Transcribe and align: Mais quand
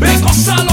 Mais 0.00 0.20
quand 0.20 0.67